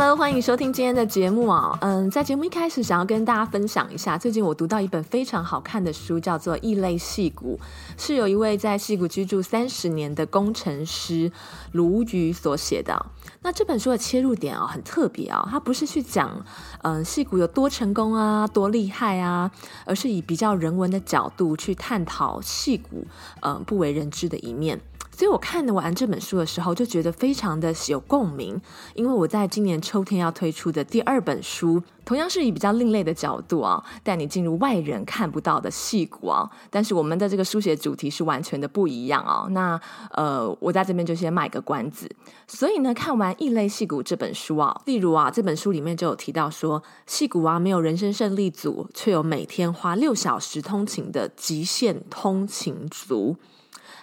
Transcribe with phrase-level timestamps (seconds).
[0.00, 1.76] Hello，欢迎收听今天的节目啊。
[1.80, 7.58] 嗯，在节目一开始，想要跟大家分享一下，最近我读到一本非常好看的书，叫做《异类戏骨》，
[8.00, 11.32] 是有一位在戏骨居住三十年的工程师
[11.72, 13.06] 卢瑜所写的。
[13.42, 16.44] 那这本书的切入点啊，很特别啊，它不是去讲
[16.82, 19.50] 嗯矽谷有多成功啊、多厉害啊，
[19.84, 23.04] 而是以比较人文的角度去探讨戏骨
[23.40, 24.80] 嗯不为人知的一面。
[25.18, 28.56] 所以我看完这本书的时候，就觉得非常的有共鸣，
[28.94, 36.48] 因为我在今年秋天要推出的第二本书，同样是以比较另类的角度啊，带你进入外人看不到的戏骨啊。
[36.70, 39.48] 但是我们的这个书写主题是完全的不一样啊。
[39.50, 39.80] 那
[40.12, 42.08] 呃，我在这边就先卖个关子。
[42.46, 53.34] 所以呢，看完《异类戏骨》这本书啊，例如啊，这本书里面就有提到说，戏骨啊没有人生胜利组，却有每天花六小时通勤的极限通勤族。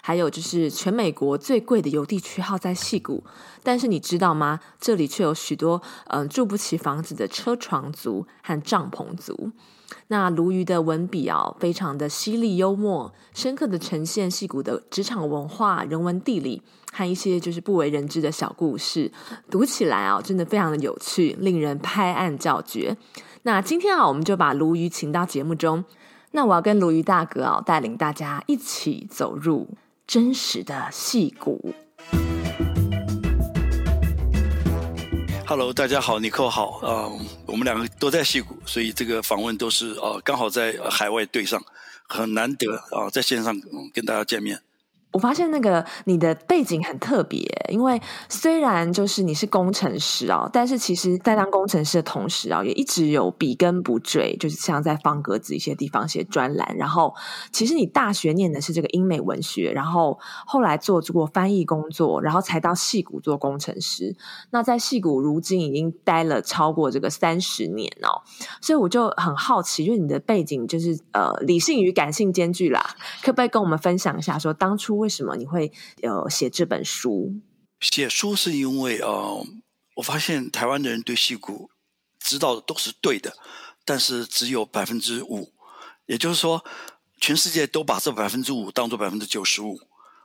[0.05, 3.23] 还有就是全美国最贵的邮递区号在矽谷，
[3.63, 4.59] 但是你知道吗？
[4.79, 9.49] 这里却有许多嗯、住不起房子的车床族和帐篷族。
[10.09, 16.61] 那鲈鱼的文笔啊，非常的犀利幽默，深刻的呈现矽谷的职场文化、人文地理
[16.93, 19.11] 和一些就是不为人知的小故事，
[19.49, 22.95] 读起来啊，真的非常的有趣，令人拍案叫绝。
[23.41, 25.83] 那今天啊，我们就把鲈鱼请到节目中，
[26.33, 29.67] 那我要跟鲈鱼大哥啊，带领大家一起走入。
[30.07, 31.73] 真实的戏骨。
[35.47, 37.09] Hello，大家好，尼克好，啊，
[37.47, 41.63] 我们两个都在戏骨，所以这个访问都是啊刚好在海外对上，
[42.07, 43.59] 很难得啊，在线上
[43.93, 44.61] 跟大家见面。
[45.15, 56.75] 我发现那个你的背景很特别，因为虽然就是你是工程师啊，但是其实，在当工程师的同时啊，也一直有笔耕不辍，就是像在方格子一些地方写专栏。
[56.77, 57.15] 然后，
[57.53, 64.13] 其实你大学念的是这个英美文学，然后后来做过翻译工作，然后才到戏谷做工程师。
[64.49, 68.19] 那在戏谷，如今已经待了超过这个三十年哦，
[68.59, 72.85] 所以我就很好奇，因为你的背景就是呃理性与感性兼具啦，
[73.23, 75.04] 可不可以跟我们分享一下，说当初？
[75.05, 75.71] 为什么你会
[76.01, 77.39] 呃写这本书？
[77.79, 79.45] 写书是因为呃，
[79.97, 81.69] 我发现台湾的人对戏骨
[82.19, 83.37] 知道的都是对的，
[83.85, 85.53] 但是只有百分之五，
[86.07, 86.65] 也就是说，
[87.21, 89.79] 全世界都把这百分之五当做百分之九十五。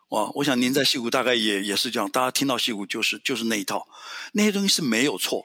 [0.09, 3.87] 哇，我想您在戏骨大概也也是这样，大家听到戏骨就是就是那一套，
[4.33, 5.45] 那些东西是没有错，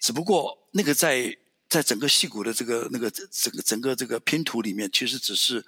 [0.00, 1.36] 只不过那个在
[1.68, 5.66] 在整个戏骨的这个那个整个整个这个拼图里面，其实只是。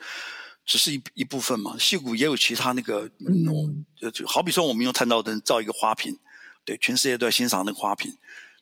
[0.65, 6.17] 只是一一部分嘛，戏骨也有其他那个，嗯，就就好比说我们用探照灯照一个花瓶，
[6.65, 8.17] 对，全世界都在欣赏那个花瓶，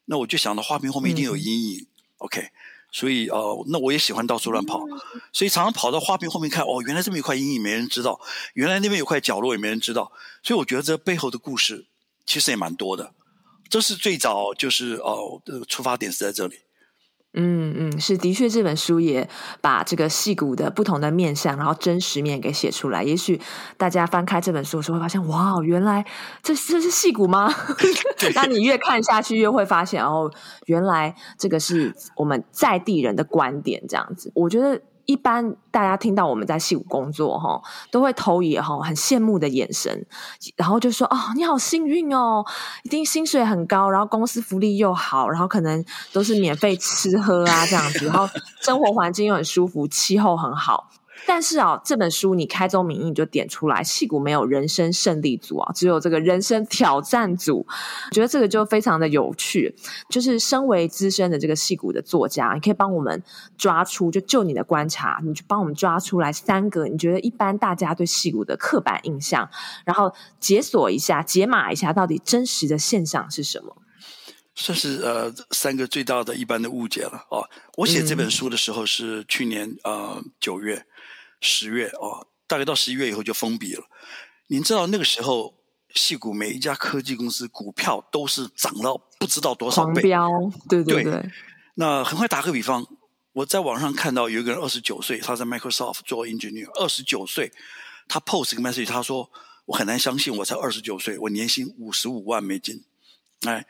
[0.07, 1.87] 那我就想到花瓶后面一定有阴影，嗯
[2.19, 2.49] ，OK，
[2.91, 4.81] 所以呃，那我也喜欢到处乱跑，
[5.33, 8.19] 所以常常跑到花瓶后面看，哦，原来这么一块阴影没人知道，
[8.55, 10.11] 原来那边有块角落也没人知道，
[10.43, 11.87] 所以我觉得这背后的故事
[12.25, 13.13] 其实也蛮多的，
[13.69, 16.61] 这是最早就是哦，呃，出发点是在这里。
[17.35, 19.29] 嗯嗯，是的确，这本书也
[19.61, 23.05] 把这个戏骨的不同的面相，然后真实面给写出来。
[23.05, 23.41] 也许
[23.77, 26.05] 大家翻开这本书的时候会发现，哇，原来
[26.43, 27.49] 这这是戏骨吗？
[28.35, 30.29] 那你越看下去，越会发现，哦，
[30.67, 34.33] 原来这个是我们在地人的观点，这样子。
[34.35, 34.81] 我觉得。
[35.11, 37.61] 一般大家听到我们在戏谷工作，哈，
[37.91, 40.07] 都会投以哈很羡慕的眼神，
[40.55, 42.45] 然后就说：“哦，你好幸运哦，
[42.85, 48.29] 一定薪水很高，然后公司福利又好，然后可能都是免费吃喝啊这样子，然后
[48.61, 50.89] 生活环境又很舒服，气候很好。”
[51.27, 57.65] 但是啊，这本书你开宗明义就点出来，戏骨没有人生胜利组啊，只有这个人生挑战组。
[58.09, 59.75] 我觉得这个就非常的有趣。
[60.09, 63.23] 就是身为资深的这个戏骨的作家，你可以帮我们
[63.57, 69.49] 抓出，就就你的观察，你就帮我们抓出来三个你觉得一般大家对戏骨的刻板印象，
[69.85, 73.77] 然后解锁一下、解码一下，到底真实的现象是什么？
[74.57, 77.49] 算是呃三个最大的一般的误解了哦。
[77.77, 80.85] 我写这本书的时候是去年呃九月。
[81.41, 83.85] 十月哦，大概到十一月以后就封闭了。
[84.49, 85.55] 您知道那个时候，
[85.95, 90.03] 戏股每一家科技公司股票都是涨到不知道多少倍，
[90.69, 91.05] 对对对。
[91.05, 91.31] 对，
[91.75, 92.87] 那很快打个比方，
[93.33, 97.53] 我在网上看到有一个人二十九岁，他在 Microsoft 做 engineer，二十九岁，
[98.09, 99.31] 他 post 个 message，他说
[99.67, 102.85] ：“我很难相信我才二十九岁，我年薪五十五万美金。”
[103.47, 103.67] 哎，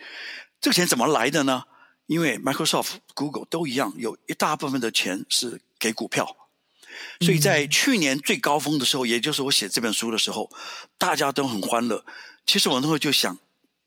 [0.61, 1.65] 这个钱怎么来的呢？
[2.07, 6.37] 因为 Microsoft、Google 都一样，有一大部分的钱是给股票。
[7.21, 10.51] 所以在去年最高峰的时候，也就是我写这本书的时候，
[10.99, 12.05] 大家都很欢乐。
[12.47, 13.39] 其实我那时候就想，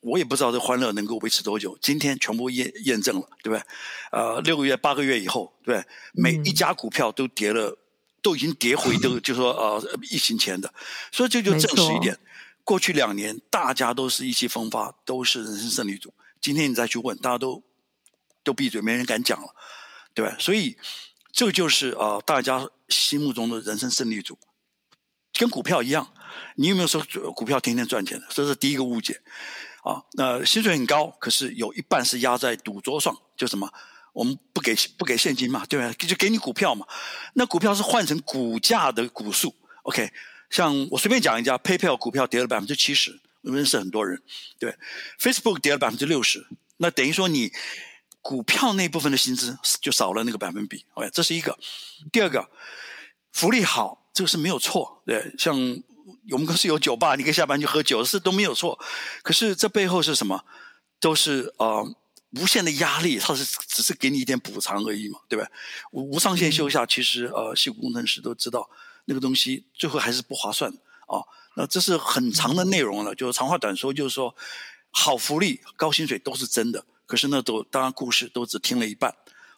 [0.01, 1.77] 我也不知道这欢乐能够维持多久。
[1.81, 3.63] 今天全部验验证了，对不对？
[4.11, 5.87] 呃，六个月、八个月以后，对不对？
[6.13, 7.77] 每一家股票都跌了，
[8.21, 10.73] 都已经跌回都， 就说呃疫情前的，
[11.11, 12.17] 所以这就证实一点：
[12.63, 16.13] 过去两年大家都是意气风发，都是人生胜利组。
[16.39, 17.63] 今天你再去问，大家都
[18.43, 19.47] 都闭嘴，没人敢讲了，
[20.13, 20.35] 对吧？
[20.39, 20.77] 所以
[21.33, 24.37] 这就是啊、呃，大家心目中的人生胜利组，
[25.33, 26.13] 跟股票一样。
[26.55, 27.03] 你有没有说
[27.35, 28.27] 股票天天赚钱的？
[28.29, 29.19] 这是第一个误解。
[29.83, 33.69] 啊，那薪水很高，可是有一半是压在赌桌上，就什么？
[34.13, 35.91] 我们不给不给现金嘛，对吧？
[35.97, 36.85] 就给你股票嘛。
[37.33, 40.11] 那股票是换成股价的股数，OK？
[40.51, 44.21] 像我随便讲一家，PayPal 股票跌了百分之七十，我认识很多人，
[44.59, 44.77] 对
[45.19, 46.45] ，Facebook 跌了百分之六十，
[46.77, 47.51] 那等于说你
[48.23, 51.07] 股票那部分的薪资就少了那个百分比，OK？
[51.13, 51.55] 这是一个。
[52.11, 52.49] 第二个，
[53.31, 55.83] 福利好，这个是没有错，对，像。
[56.31, 58.77] 我们公司有酒吧，你可以下班去喝酒，是都没有错。
[59.23, 60.43] 可是这背后是什么？
[60.99, 61.95] 都是呃
[62.31, 65.45] 无限的压力，它是只是给你一点补偿而已嘛，对吧？
[65.91, 68.69] 无上限休假，其实呃，系统工程师都知道
[69.05, 70.71] 那个东西最后还是不划算
[71.07, 71.27] 啊、哦。
[71.55, 74.33] 那这是很长的内容了，就是长话短说，就是说
[74.91, 76.85] 好福利、高薪水都是真的。
[77.13, 79.13] 可是那都当然故事都只听了一半，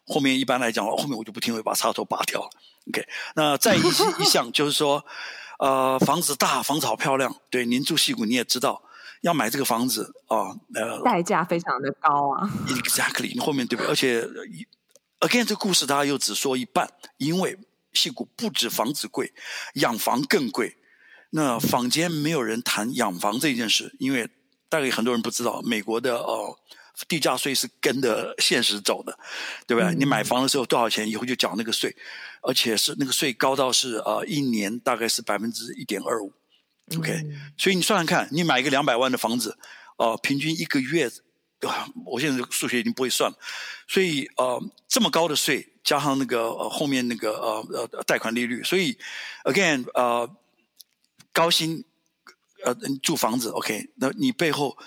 [0.06, 2.50] 后面一般来讲，后面我就不听，我把插头拔掉了。
[2.90, 3.80] OK，那再一
[4.19, 5.02] 一项就是说。
[5.57, 7.34] 呃，房子大，房子好漂亮。
[7.50, 8.84] 对，您住矽谷，你也知道，
[9.22, 12.52] 要买这个房子啊，呃，代价非常的高啊。
[12.68, 13.90] Exactly，后面对不对？
[13.90, 14.22] 而且
[15.22, 17.57] ，again，这个故事大家又只说一半，因为
[17.94, 19.31] 矽谷不止房子贵，
[19.75, 20.75] 养房更贵。
[21.30, 24.30] 那坊间没有人谈养房这件事，因为
[24.68, 26.60] 大概很多人不知道，美国的呃
[27.07, 29.18] 地价税是跟着现实走的，
[29.68, 29.94] 对不对？
[29.94, 31.95] 嗯、你买房的时候多少钱，以后就缴那个税。
[32.47, 36.31] 而且是那个税高到是呃一年大概是百分之一点二五
[36.95, 39.57] ，OK，嗯，所以你算算看，你买一个两百万的房子，
[39.97, 41.09] 呃，平均一个月，
[41.62, 41.71] 呃，
[42.06, 43.38] 我现在数学已经不会算了，
[43.88, 48.95] 所以呃这么高的税加上那个呃后面那个呃呃贷款利率，所以
[49.45, 50.30] again 呃
[51.33, 51.83] 高薪
[52.63, 54.77] 呃住房子 OK，那你背后。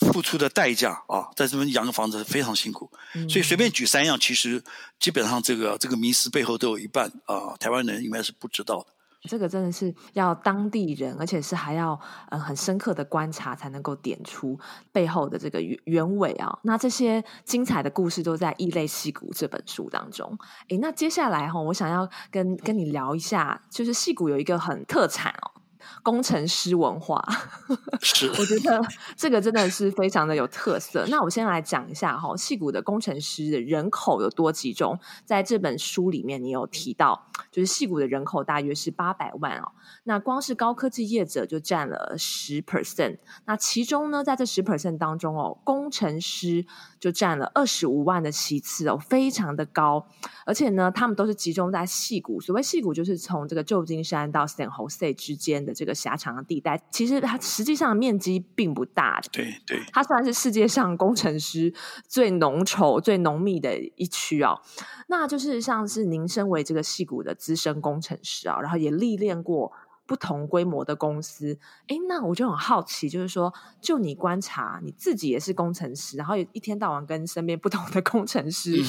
[0.00, 4.62] 付出的代价啊，在这边养个房子非常辛苦，嗯、所以随便举三样，其实
[4.98, 8.86] 基本上这个这个迷思背后都有一半啊，台湾人应该是不知道的。
[9.28, 11.98] 这个真的是要当地人，而且是还要
[12.28, 14.56] 嗯很深刻的观察才能够点出
[14.92, 16.56] 背后的这个原原委啊。
[16.62, 20.38] 那这些精彩的故事都在《异类戏骨》这本书当中。
[20.68, 25.55] 诶，那接下来哈，我想要跟跟你聊一下，就是戏骨有一个很特产哦。
[26.02, 27.22] 工程师文化，
[28.00, 28.82] 是 我觉得
[29.16, 31.04] 这个真的是非常的有特色。
[31.08, 34.98] 那我先来讲一下哈，矽谷的工程师的人口有多集中？
[35.24, 39.72] 在这本书里面，你有提到，就是戏谷的人口大约是八百万哦。
[40.04, 43.18] 那光是高科技业者就占了十 percent。
[43.44, 46.64] 那其中呢，在这十 percent 当中哦，工程师
[46.98, 50.06] 就占了二十五万的席次哦，非常的高。
[50.44, 52.40] 而且呢，他们都是集中在矽谷。
[52.40, 56.80] 所谓矽谷，就是从这个旧金山到 San Jose 之间的这个狭长的地带。
[56.90, 59.20] 其实它实际上面积并不大。
[59.32, 61.72] 对对，它算是世界上工程师
[62.06, 64.60] 最浓稠、最浓密的一区哦。
[65.08, 69.72] 那就是像是您身为这个矽谷的资深工程师啊，然后也历练过。
[70.06, 71.58] 不同规模的公司，
[71.88, 78.80] 哎，那我就很好奇，就是说，就你观察，你自己也是工程师，然后一天到晚跟身边不同的工程师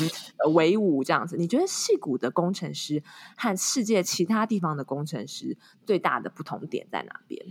[0.54, 3.02] 为伍这样子，你觉得戏谷的工程师
[3.36, 7.42] 和世界其他地方的工程师最大的不同点在哪边？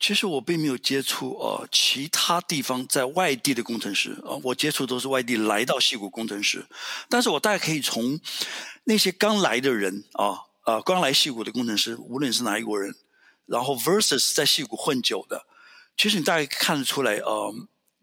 [0.00, 6.66] 其实我并没有接触呃其他地方在外地的工程师啊、呃，我接触都是外地来到戏谷工程师，
[7.08, 8.18] 但是我大概可以从
[8.82, 10.26] 那些刚来的人啊。
[10.26, 12.94] 呃呃，刚来矽谷的工程师，无论是哪一国人，
[13.46, 15.46] 然后 versus 在矽谷混久的，
[15.96, 17.54] 其实你大概看得出来，呃，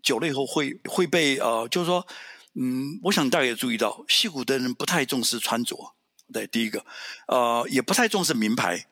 [0.03, 2.05] 久了以后会会被呃，就是说，
[2.53, 5.95] 嗯，我想大家也注意到，矽谷的人不太重视穿着，
[6.31, 6.85] 对，第一个，
[7.27, 8.85] 呃，也不太重视名牌。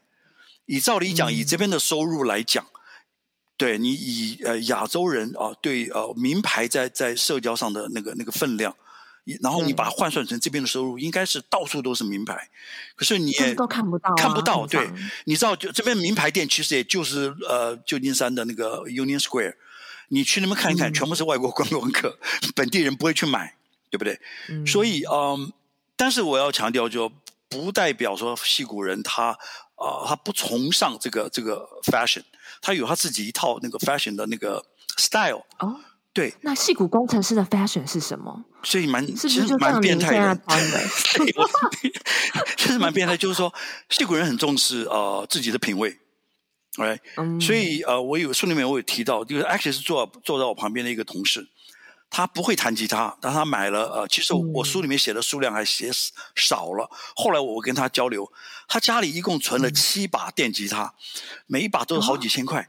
[0.65, 2.65] 以照理讲，以这边的收入来讲，
[3.55, 8.75] 对你以呃亚洲人啊、对呃名牌在在社交上的那个那个分量。
[9.41, 12.50] 然后你把它换算成这边的收入，应该是到处都是名牌，
[12.95, 14.65] 可是你也都看不到，看不到。
[14.65, 14.89] 对，
[15.25, 19.55] 你知道，就这边名牌店其实也就是呃旧金山的那个 Union Square，
[20.09, 22.17] 你去那边看一看，全部是外国观光客，
[22.55, 23.55] 本地人不会去买，
[23.89, 24.19] 对不对？
[24.65, 25.51] 所以嗯，
[25.95, 27.12] 但是我要强调，就
[27.50, 29.38] 不代表说矽谷人他
[29.75, 32.24] 啊他不崇尚这个这个 fashion，
[32.62, 34.65] 他有他自己一套那个 fashion 的那个
[34.98, 35.45] style。
[35.59, 35.79] 哦。
[36.11, 38.43] 对，那戏骨工程师的 fashion 是什么？
[38.63, 40.41] 所以蛮，是是其实蛮变态的。
[42.57, 43.53] 其实蛮变态，就是说，
[43.89, 45.97] 戏骨人很重视呃自己的品味。
[46.75, 51.47] ，right？、嗯、所以呃，我有书里面我有提到，就是 actually 是坐坐在我旁边的一个同事，
[52.09, 55.91] 他不会弹吉他，但他买了呃，其实我书里面写的数量还写
[56.35, 56.89] 少了。
[57.15, 58.31] 后来我跟他交流，
[58.67, 60.93] 他家里一共存了七把电吉他，
[61.45, 62.67] 每一把都是好几千块。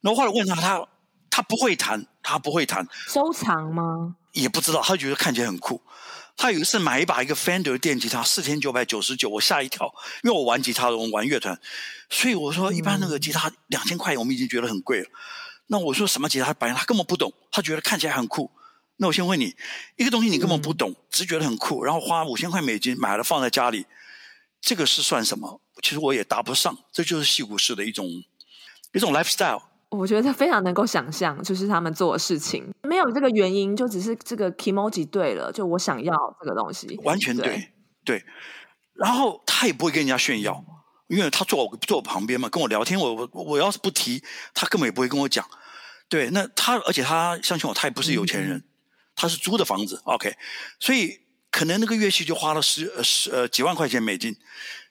[0.00, 0.88] 那、后来问他，他
[1.30, 4.16] 他不会弹，他不会弹，收藏吗？
[4.32, 5.82] 也不知道，他觉得看起来很酷。
[6.36, 9.92] 他有一次买一把一个 Fender 电吉他，四千九百九十九，我吓一跳，
[10.22, 11.60] 因为我玩吉他的，我玩乐团，
[12.08, 15.08] 所以我说一般那个吉他两千块，我们已经觉得很贵了。
[15.66, 16.52] 那我说什么吉他？
[16.54, 18.50] 反正他根本不懂，他觉得看起来很酷。
[18.98, 19.56] 那我先问你，
[19.96, 23.86] 一个东西你根本不懂，只觉得很酷，然后花五千块美金买了放在家里，
[24.60, 25.60] 这个是算什么？
[25.82, 28.06] 其实我也答不上，这就是戏骨式的一种
[28.92, 29.62] 一种 lifestyle。
[29.90, 37.46] 我觉得非常能够想象，就是他们做的事情没有这个原因，就只是这个 kimoji 对了，就我想要这个东西，完全对，
[38.04, 38.24] 对，对。
[38.92, 40.62] 然后他也不会跟人家炫耀，
[41.06, 45.42] 因为他坐我坐我旁边嘛，跟我聊天，我我我要是不提，他根本也不会跟我讲。
[46.10, 48.64] 对，那他而且他相信我，他也不是有钱人，嗯、
[49.16, 50.34] 他是租的房子，OK，
[50.78, 51.18] 所以
[51.50, 54.36] 可能那个乐器就花了十呃十呃几万块钱美金，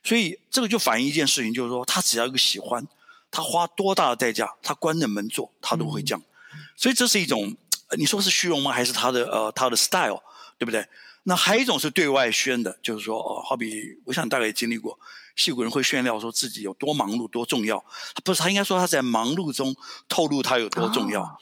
[0.03, 2.83] 所以这个就反映一件事情，就是说他只要一个喜欢。
[3.31, 6.21] 他花多大的代价，他关着门做，他都会这样。
[6.53, 7.55] 嗯、所以这是一种，
[7.97, 8.71] 你说是虚荣吗？
[8.71, 10.21] 还是他的呃他的 style，
[10.57, 10.87] 对不对？
[11.23, 14.97] 那还有一种是对外宣的，就是说，哦，好比我想大概也经历过，
[15.35, 17.83] 戏骨人会炫耀说自己有多忙碌、多重要。
[18.23, 19.75] 不是，他应该说他在忙碌中
[20.07, 21.23] 透露他有多重要。
[21.23, 21.37] 哦、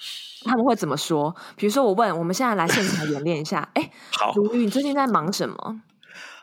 [0.46, 1.36] 他们会怎么说？
[1.56, 3.70] 比如说，我问，我们现在来现场演练一下。
[3.76, 5.82] 哎，好，如玉，你最近在忙什么？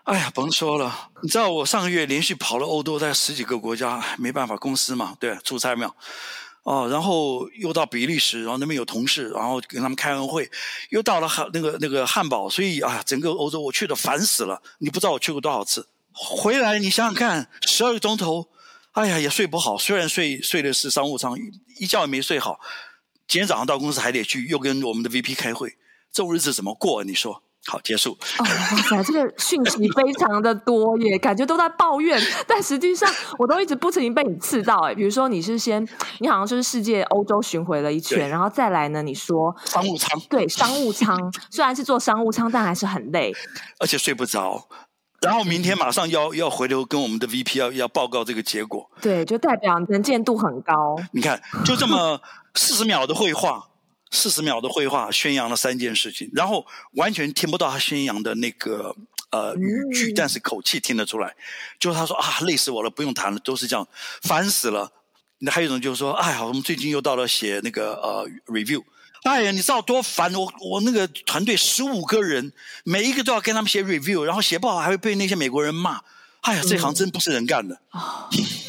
[0.05, 5.95] 哎呀，甭说了，你知道我上个月连续跑了欧洲，在十几个国家，没办法，公司嘛，对，出差没有，
[6.65, 10.51] 哦，然后又到比利时，然后那边有同事，然后跟他们开完会，
[10.91, 18.49] 又到了汉那个那个汉堡，所以啊，整个欧洲我去的烦死了，你不知道我去过多少次，回来你想想看，十二个钟头，
[18.93, 21.39] 哎呀，也睡不好，虽然睡睡的是商务舱，
[21.79, 22.59] 一觉也没睡好，
[23.29, 25.77] 今天早上到公司还得去，又跟我们的 VP 开会，
[26.13, 27.05] 这种日子怎么过？
[27.05, 27.45] 你说？
[27.66, 28.11] 好，结束。
[28.38, 34.95] 哦，哇塞，这个讯息非常的多耶， 感觉都在抱怨， 但实际上我都一直不停被你刺到哎。
[34.95, 35.87] 比如说，你是先，
[36.19, 43.33] 你好像就是世界欧洲巡回了一圈，然后再来呢，你说商务舱，对，商务舱 虽然是坐商务舱，但还是很累，
[43.78, 44.66] 而且睡不着。
[45.21, 50.97] 然后明天马上要要回头跟我们的 VP 要要报告这个结果，对，就代表能见度很高。
[51.12, 52.21] 你看，就这么
[52.57, 53.69] 四十秒的会话。
[54.12, 58.95] 四十秒的绘画宣扬了三件事情，然后完全听不到他宣扬的那个
[59.31, 61.35] 呃语句，但是口气听得出来。
[61.81, 63.88] 就是他说啊，累死我了，不用谈了，都是这样，
[64.23, 64.92] 烦死了。
[65.38, 68.85] 那还有一种就是说，哎呀，我们最近又到了写那个呃 review，
[69.25, 70.33] 哎呀，你知道多烦？
[70.35, 72.52] 我我那个团队十五个人，
[72.85, 76.00] 每一个都要跟他们写 review，然后写不好还会被那些美国人骂。
[76.42, 77.81] 哎呀，这行真不是人干的。
[77.95, 78.45] 嗯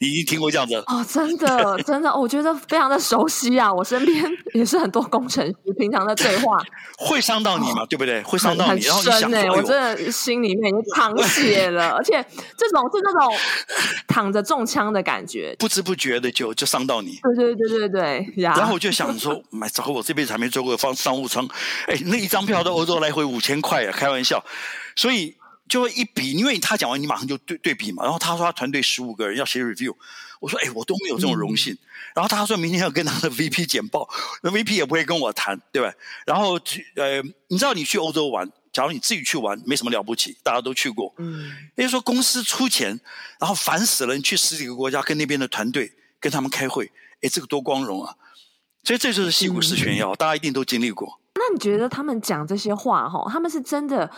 [0.00, 3.72] 你已经听过这样子哦，真的，真的，我觉得非常的熟悉啊！
[3.72, 6.58] 我身边 也是很多工程师，平常的对话
[6.98, 7.82] 会伤到你嘛？
[7.82, 8.22] 哦、对不对？
[8.22, 9.50] 会伤到你，很深呢、欸。
[9.50, 12.24] 我真的心里面已经淌血了，而且
[12.56, 13.34] 这种是那种
[14.06, 17.18] 躺着中枪的感觉，不知不觉的就就伤到你。
[17.22, 21.48] 对对对对对，然后我就想说，买找我这辈子还没坐过放商务舱，
[21.86, 24.44] 哎，那一张票到欧洲来回五千块啊，开玩笑，
[24.94, 25.34] 所以。
[25.68, 28.04] 就会一比，因为他讲完，你马上就对对比嘛。
[28.04, 29.94] 然后他说他团队十五个人要写 review，
[30.40, 31.74] 我说哎，我都没有这种荣幸。
[31.74, 31.78] 嗯、
[32.14, 34.08] 然后他说明天要跟他的 VP 简报，
[34.42, 35.92] 那 VP 也不会跟我谈，对吧？
[36.24, 36.58] 然后
[36.94, 41.12] 呃，你知道你去欧洲玩，假如你自己去玩，没什么了不起，大家都去过。
[41.18, 43.00] 嗯，也就是说公司出钱，
[43.40, 46.90] 然后烦死了，你去十几个国家跟那边的团队跟他们开会，
[47.22, 48.14] 哎，这个多光荣啊！
[48.86, 51.18] 所以这就是戏骨式炫耀，大家一定都经历过。
[51.34, 54.08] 那你觉得他们讲这些话，哈，他们是真的？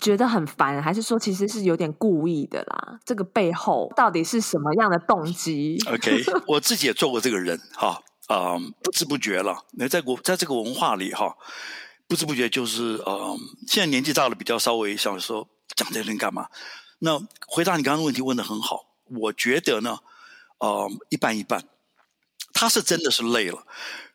[0.00, 2.98] 觉得很烦，还是说其实是有点故意的啦？
[3.04, 9.64] 这个背后到底是什么样的动机？OK，我自己也做过这个人哈，啊、嗯，不知不觉了。
[9.72, 11.34] 那在国在这个文化里哈，
[12.06, 16.46] 不知不觉就是嗯，现在年纪大了，比较稍微想说讲这些人干嘛？
[16.98, 18.86] 那回答你刚刚的问题问的很好，
[19.20, 19.98] 我觉得呢，
[20.58, 21.64] 呃、嗯，一半一半。
[22.56, 23.66] 他是真的是累了，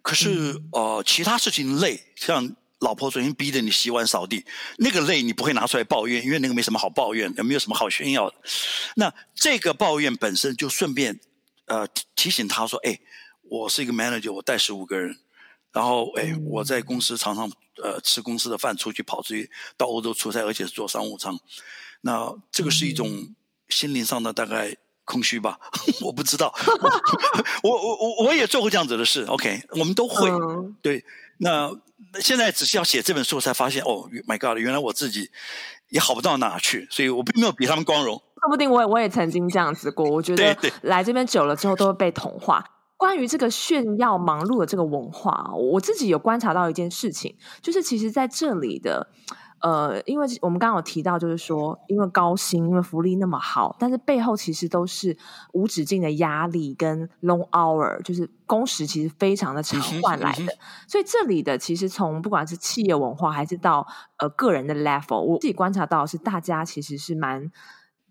[0.01, 2.55] 可是、嗯、呃，其他事情累，像。
[2.81, 4.43] 老婆昨天逼着你洗碗扫地，
[4.79, 8.36] 那个累你不会拿出来抱怨，因为那个没什么好抱怨，也没有什么好炫耀的。
[8.95, 11.19] 那这个抱怨本身就顺便
[11.67, 13.00] 呃提醒他说：“哎，
[13.43, 15.15] 我是一个 manager，我带十五个人，
[15.71, 17.51] 然后哎我在公司常常
[17.83, 21.39] 呃吃公司的饭，出去跑出去到欧洲出差，而且是坐商务舱。
[22.01, 23.36] 那这个是一种
[23.69, 24.75] 心灵上的大概
[25.11, 25.59] 空虚吧？
[26.01, 26.53] 我不知道，
[27.63, 29.23] 我我我我也做过这样子的事。
[29.25, 30.29] OK，我们都会。
[30.29, 31.03] 嗯、对，
[31.39, 31.69] 那
[32.21, 35.29] 现在只是要写这本书，才发现哦，My God，原来我自己
[35.89, 38.15] 也好不到哪去，所以我并没有比他们光荣。
[38.15, 40.09] 说不定我也我也曾经这样子过。
[40.09, 42.63] 我觉得来这边久了之后，都会被同化。
[42.97, 49.07] 关于这个炫耀忙碌的这个文化，我自己有观察到一件事情，就是其实在这里的，
[49.61, 55.15] 呃，因为我们刚刚有提到，就是说，因为高薪，因为福利那么好，但是背后其实都是
[55.53, 60.45] 无止境的压力跟 long hour，就是工时其实非常的长换来的。
[60.87, 63.87] 所以这里的其实从不管是企业文化，还是到
[64.17, 67.51] 呃个人的 level，我自己观察到是大家其实是蛮。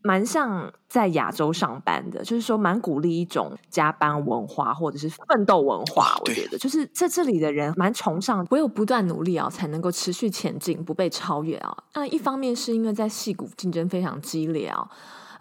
[0.02, 6.16] 蛮像在亚洲上班的，就是说蛮鼓励一种加班文化或者是奋斗文化。
[6.21, 11.76] 我觉得就是在这里的人蛮崇尚唯有不断努力啊，才能够持续前进，不被超越啊。
[11.95, 14.88] 那一方面是因为在戏骨竞争非常激烈啊。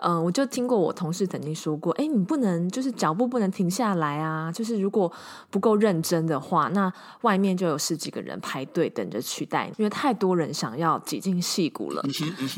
[0.01, 5.11] 嗯、呃，我就听过我同事曾经说过，哎，你不能就是脚步不能停下来啊，就是如果
[5.49, 6.91] 不够认真的话，那
[7.21, 12.03] 外面就有十几个人排队等着取代你，因为太多人想要挤进戏骨了。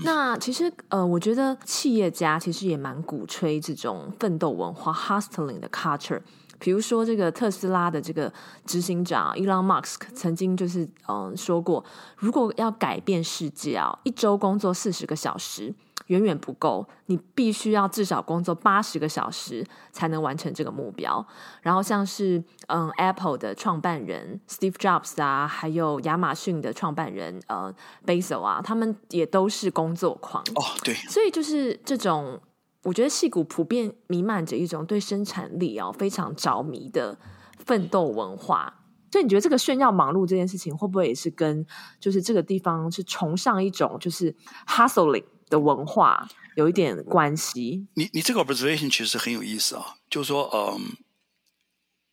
[0.04, 6.22] 那其实呃，我觉得企业家其实也蛮鼓吹这种奋斗文化 （hustling） 的 culture。
[6.60, 8.32] 比如说这个特斯拉的这个
[8.68, 11.84] 执行长 Elon Musk 曾经就是嗯、呃、说过，
[12.18, 15.74] 如果要改变世界啊，一周工作四十个小时。
[16.12, 21.26] 远远不够，你必须要至少工作八十个小时才能完成这个目标。
[21.62, 27.74] 然后像是嗯，Apple 的创办人 Steve Jobs 啊，还有亚马逊的创办人呃
[28.06, 30.62] Bezos 啊，他们也都是工作狂哦。
[30.84, 32.42] 对，所以就是这种，
[32.84, 37.18] 我觉得戏骨普遍弥漫着一种对生产力哦非常着迷的
[37.58, 38.80] 奋斗文化。
[39.12, 41.66] 所以你觉得这个炫耀忙碌这件事情，会不会也是跟
[42.00, 44.34] 就是这个地方是崇尚一种就是
[44.66, 45.26] hustling？
[45.52, 47.86] 的文化有一点关系。
[47.94, 50.98] 你你这个 observation 其实很有意思啊，就是说，嗯，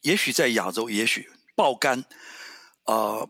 [0.02, 2.04] 也许在亚洲，也许爆肝，
[2.84, 3.26] 呃，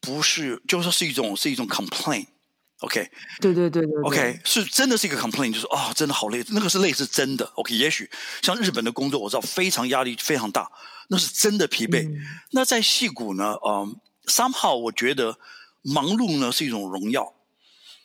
[0.00, 3.08] 不是，就是说是一种是一种 complaint，OK？Okay？
[3.40, 7.74] 对对对对，对，OK，是真的是一个 complaint，就是啊、哦，真的好累，那个是累是真的，OK？
[7.74, 8.08] 也许
[8.42, 10.70] 像日本的工作，我知道非常压力非常大，
[11.08, 12.06] 那是真的疲惫。
[12.06, 12.20] 嗯、
[12.52, 13.96] 那在戏谷呢，嗯
[14.26, 15.38] ，somehow 我觉得
[15.82, 17.34] 忙碌呢是一种荣耀。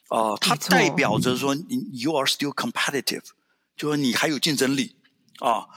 [0.07, 3.23] 啊、呃，它代表着说你 you are still competitive，
[3.75, 4.95] 就说你还有竞争力
[5.39, 5.67] 啊。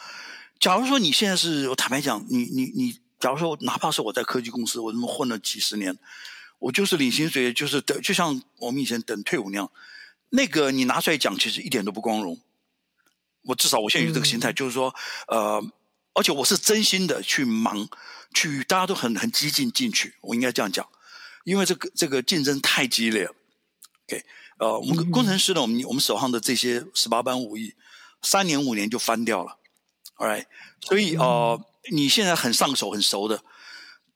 [0.58, 5.98] 假如说你现在是我坦白讲，你你你，假如说哪怕是我在科技公司，我这么混了几十年，
[6.58, 9.70] 我就是领薪水，就是等，就像我们以前等退伍那样，
[10.28, 12.38] 那个你拿出来讲，其实一点都不光荣。
[13.44, 14.94] 我至少我现在有这个心态，嗯、就是说，
[15.28, 15.64] 呃，
[16.12, 17.88] 而且我是真心的去忙，
[18.34, 20.86] 去大家都很很激进进去，我应该这样讲，
[21.44, 23.34] 因为这个这个竞争太激烈了。
[24.10, 24.24] OK，
[24.58, 27.74] 呃，我们工程师呢，我们我们手上的这些十八般武艺，
[28.22, 29.56] 三年五年就翻掉了
[30.16, 30.46] ，All right，
[30.80, 31.60] 所以呃，
[31.92, 33.44] 你现在很上手很熟的，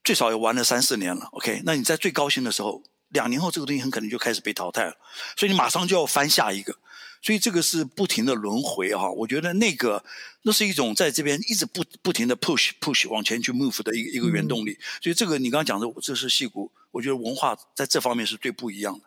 [0.03, 4.97] 最少也玩了三四年了，OK，那你在最高兴的时候，两年后这个东西很可能就开始被淘汰了，
[5.37, 6.77] 所以你马上就要翻下一个，
[7.23, 10.05] 所以这个是不停的轮回哈，我觉得那个
[10.43, 19.05] 那是一种在这边一直不不停的 push push 往前去 move 的一个一个原动力，所以这个你刚刚讲的，这是戏骨，我觉得文化在这方面是最不一样的。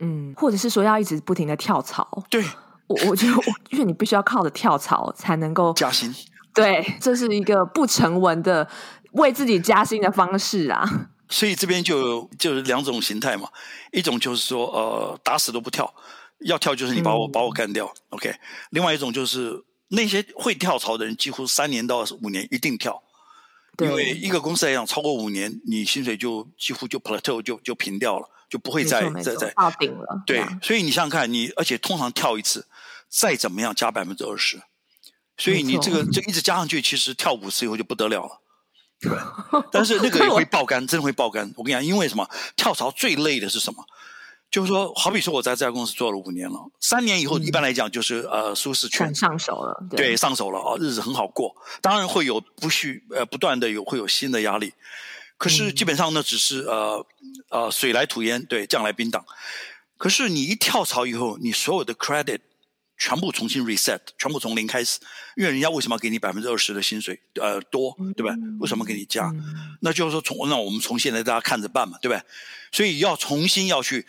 [0.00, 2.42] 嗯，或者是说要一直不停的跳槽，对，
[2.86, 3.32] 我我觉得，
[3.70, 6.14] 因为你必须要靠着跳槽才能够加薪，
[6.52, 8.66] 对，这是一个不成文的
[9.12, 11.08] 为自己加薪的方式啊。
[11.28, 13.48] 所以这边就有就是两种形态嘛，
[13.92, 15.94] 一种就是说呃打死都不跳，
[16.40, 18.34] 要跳就是你把我、嗯、把我干掉，OK。
[18.70, 23.00] 另外一种就是那些会跳槽的人，几乎三年到五年一定跳，对
[23.80, 28.28] 因为一个公司来讲，超过五年，你薪水就几乎就 plateau 就就平掉了。
[28.50, 30.22] 就不会再再再到顶了。
[30.26, 32.66] 对，所以你想想看，你而且通常跳一次，
[33.08, 34.60] 再怎么样加百分之二十，
[35.36, 38.40] 所以你这个这一直加上去，其实跳五次以后就不得了了。
[39.00, 39.12] 对，
[39.70, 41.48] 但是那个也会爆肝， 真的会爆肝。
[41.56, 42.28] 我跟你讲，因为什么？
[42.56, 43.86] 跳槽最累的是什么？
[44.50, 51.54] 就是说，好比说我在这家公司做了五年了，三年以后一般来讲就是呃舒适圈上手了，对，上手了啊，日子很好过。
[51.80, 54.72] 当然会有不续呃不断的有会有新的压力。
[55.38, 57.06] 可是基本上呢，只是呃
[57.48, 59.24] 呃水来土掩，对，将来冰挡。
[59.96, 62.40] 可是你一跳槽以后，你所有的 credit
[62.98, 64.98] 全部重新 reset，全部从零开始。
[65.36, 67.18] 因为人家为什么要给你百分之二十的薪水？
[67.40, 68.34] 呃，多，对吧？
[68.58, 69.32] 为什么给你加？
[69.80, 72.22] 那就是说从那我们从现在大家看着办嘛，对吧？
[72.72, 74.06] 所以要重新要去，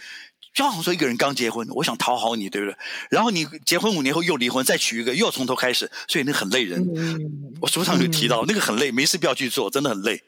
[0.54, 2.76] 就好像说一个人刚结婚，我想讨好你，对不对？
[3.10, 6.86] 然后你结婚五年后又离婚，再娶一个又要从头开始，所以那很累人。
[7.62, 10.22] 我书上有提到，那个很累，没事不要去做，真的很累。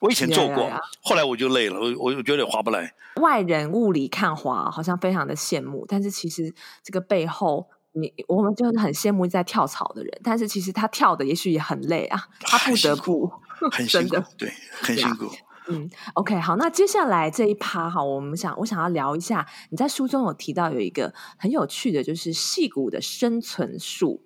[0.00, 0.80] 我以前做过，yeah, yeah, yeah.
[1.02, 2.92] 后来我就累了，我我觉得划不来。
[3.16, 13.30] 外人雾里看花，好像非常的羡慕，但是其实这个背后你我们就是很羡慕在跳槽的人，但是其实他跳的也许也很累啊，他不得不
[13.70, 15.30] 很辛苦， 对，很辛苦。
[15.68, 24.22] 嗯，OK，好，那接下来这一趴哈，我们想我想要聊一下，你在书中有提到有一个很有趣的，就是戏骨的生存术，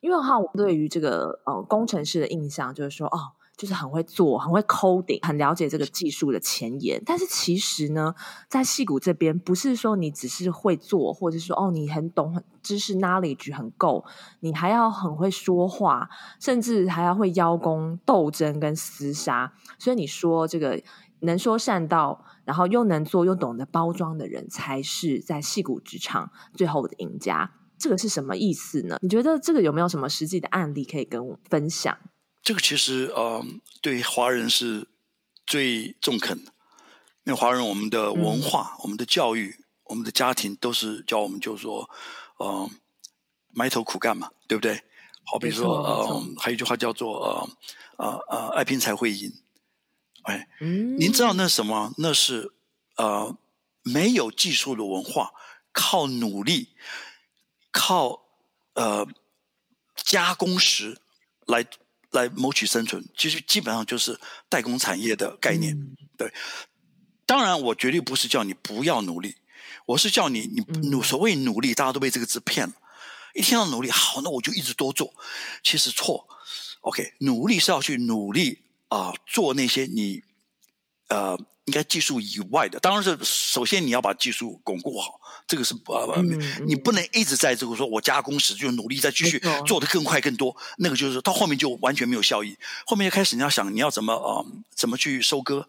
[0.00, 3.32] 因为哈，我对于这个呃工程师的印象就是说哦。
[3.56, 7.02] 就是很会做，很会 coding，很了解这个技术的前沿。
[7.06, 8.14] 但是其实呢，
[8.48, 14.04] 在戏骨这边，不是说你只是会做，或者说哦，你很懂，很知识 knowledge 很够，
[14.40, 19.52] 你还要很会说话，甚至还要会邀功、斗争跟厮杀。
[19.78, 20.82] 所以你说这个
[21.20, 27.52] 能说善道，然后又能做又懂得包装的人，才是在戏骨职场最后的赢家。
[27.78, 28.98] 这个是什么意思呢？
[29.00, 31.96] 你觉得这个有没有什么实际的案例可以跟我分享？
[32.46, 33.44] 这个其实呃，
[33.82, 34.86] 对华人是
[35.44, 36.52] 最中肯的，
[37.24, 41.90] 因为华人我们的文化、嗯、我们的教育、我们的家庭都是教我们，就是说，
[42.36, 42.70] 呃，
[43.50, 44.84] 埋头苦干嘛，对不对？
[45.24, 47.50] 好比说，呃，还有一句话叫做，呃，
[47.96, 49.32] 呃，呃，爱拼才会赢。
[50.22, 51.92] 哎，嗯，您知道那是什么？
[51.98, 52.52] 那是
[52.94, 53.36] 呃，
[53.82, 55.32] 没有技术的文化，
[55.72, 56.68] 靠努力，
[57.72, 58.22] 靠
[58.74, 59.04] 呃
[59.96, 61.00] 加工时
[61.44, 61.66] 来。
[62.10, 65.74] 来谋取生存，其实基本上就是代工产业的概念。
[65.74, 66.32] 嗯、对，
[67.24, 69.36] 当然我绝对不是叫你不要努力，
[69.86, 72.74] 我是叫你你努所谓努力，大家都被这个字骗了。
[73.34, 75.14] 一听到努力，好，那我就一直多做。
[75.62, 76.26] 其实错。
[76.80, 80.22] OK，努力是要去努力啊、呃，做那些你
[81.08, 81.38] 呃。
[81.66, 92.56] 应该技术以外的，当然是首先你要把技术巩固好，这个是不、嗯，你不能一直在这个说我加工时就努力再继续做得更快更多，那个就是到后面就完全没有效益。
[92.86, 95.68] 后面就开始你要想你要怎么呃怎么去收割，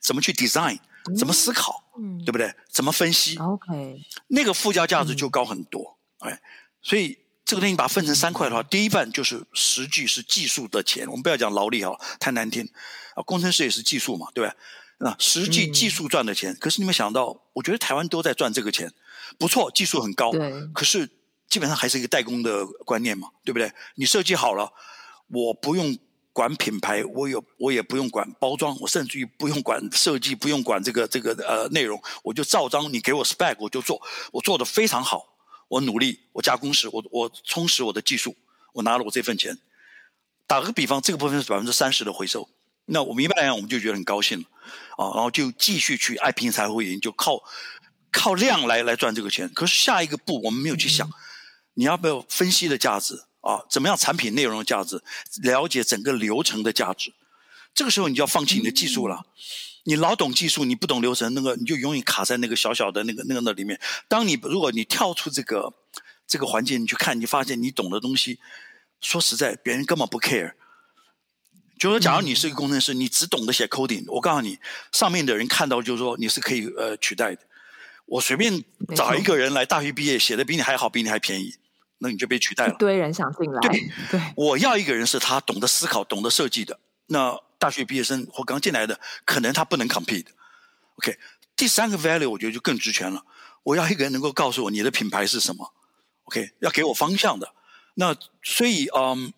[0.00, 0.78] 怎么去 design，
[1.18, 2.54] 怎么思考，嗯、对不对？
[2.70, 5.98] 怎么分析？OK，那个附加价值就高很多。
[6.20, 6.40] 哎、嗯，
[6.80, 12.66] 所以这个东西把它分成三块的话，第一半就是实际是技术的钱，我们不要讲劳力哈，太难听
[13.14, 14.54] 啊，工程师也是技术嘛，对吧？
[14.98, 18.92] 啊，实际技术赚的钱，嗯、可是你没想到，我觉得台湾都在赚这个钱，
[19.38, 21.08] 不错，技术很高，对，可是
[21.48, 23.72] 基本上还是一个代工的观念嘛，对不对？
[23.96, 24.72] 你设计好了，
[25.28, 25.98] 我不用
[26.32, 34.00] 管品牌，我有我也不用管包装，我甚至于不用管设计，不用管这个这个呃内容，我就照章你给我 spec 我就做，
[34.32, 35.36] 我做的非常好，
[35.68, 38.34] 我努力，我加工时，我我充实我的技术，
[38.72, 39.58] 我拿了我这份钱。
[40.46, 42.48] 打个比方，这个部分是百分之三十的回收。
[42.86, 44.44] 那我们一般来讲，我们就觉得很高兴了，
[44.96, 47.42] 啊，然后就继续去爱拼才会赢，就靠
[48.12, 49.48] 靠量来来赚这个钱。
[49.52, 51.10] 可是下一个步我们没有去想，
[51.74, 53.64] 你要不要分析的价值啊？
[53.68, 55.02] 怎么样产品内容的价值？
[55.42, 57.12] 了解整个流程的价值？
[57.74, 59.26] 这个时候你就要放弃你的技术了。
[59.86, 63.78] 你老懂技术，你不懂流程，那个你就永远卡在那个小小的那个那个那里面。
[64.08, 65.74] 当你如果你跳出这个
[66.26, 68.38] 这个环境，你去看，你发现你懂的东西，
[69.00, 70.54] 说实在，别人根本不 care。
[71.84, 74.58] 就是说，假如你是一个工程师，你只懂得写 coding，我告诉你，
[74.90, 77.42] 上面的人看到就是说你是可以呃取代的。
[78.06, 78.64] 我随便
[78.96, 81.54] 找一个人来，大学毕业写的比你还好，比你还便宜，
[81.98, 82.72] 那你就被取代了。
[82.72, 83.60] 一堆人想进来。
[83.68, 83.78] 对
[84.10, 86.80] 对，我要一个人是他懂得思考、懂得设计的。
[87.08, 90.28] 那大学毕业生或刚进来的，可能他不能 compete。
[90.96, 91.18] OK，
[91.54, 93.22] 第三个 value 我觉得就更值钱了。
[93.62, 95.74] 我要一个人能够告诉我你的品牌是什么。
[96.24, 97.52] OK，要给我方向的。
[97.96, 99.34] 那所以嗯。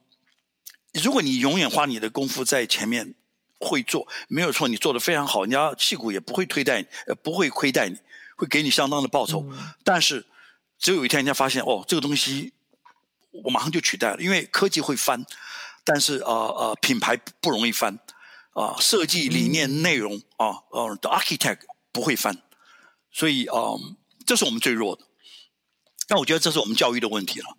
[1.02, 3.14] 如果你永远花你的功夫在前面
[3.58, 7.96] 会做，没有错，你做的非常好，人家戏骨也不会推待你，呃，不会亏待你，
[8.36, 9.40] 会给你相当的报酬。
[9.50, 10.26] 嗯、但是，
[10.78, 12.52] 只有一天人家发现，哦，这个东西
[13.30, 15.24] 我马上就取代了，因为科技会翻，
[15.84, 17.94] 但是呃呃，品牌不容易翻，
[18.52, 21.60] 啊、呃，设计理念、嗯、内容啊，呃，the architect
[21.92, 22.42] 不会翻，
[23.10, 23.80] 所以啊、呃，
[24.26, 25.02] 这是我们最弱的。
[26.06, 27.56] 但我觉得这是我们教育的问题了。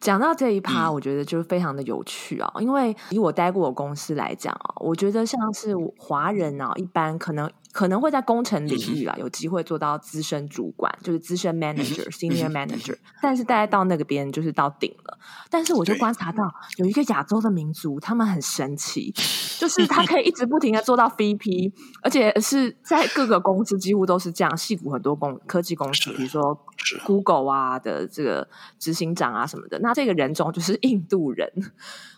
[0.00, 7.50] 讲到这一趴，我觉得就是非常的有趣啊、哦嗯，因为以我待过的公司来讲啊，我觉得像是华人啊，一般可能。
[7.74, 15.18] 可能会在工程领域啊有机会做到资深主管，就是资深 manager、senior manager，但是大概到那个边就是到顶了。
[15.50, 16.44] 但是我就观察到
[16.76, 19.12] 有一个亚洲的民族，他们很神奇，
[19.58, 24.56] 就是他可以一直不停的做到 VP，而且是在各个公司几乎都是这样。
[24.56, 26.56] 戏骨很多公科技公司，比如说
[27.04, 31.50] Google 啊的这个执行长啊什么的，那这个人种就是印度人。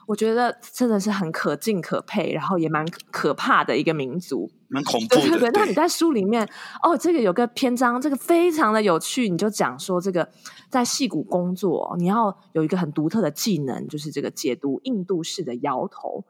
[0.07, 5.23] 我觉得真的是很可敬可佩，然后也蛮可怕的一个民族，蛮恐怖的。
[5.23, 6.49] 对对对，那你在书里面，
[6.83, 10.29] 哦，这个有个篇章，这个非常的有趣，你就讲说这个
[10.71, 16.25] 在戏谷工作，你要有一个很独特的技能，就是这个解读印度式的摇头。